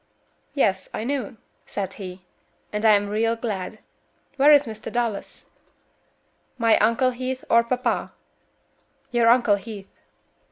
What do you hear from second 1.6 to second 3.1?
said he, "and I'm